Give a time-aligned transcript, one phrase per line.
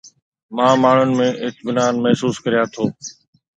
[0.55, 2.83] مان ماڻهن ۾ اطمينان محسوس ڪريان ٿو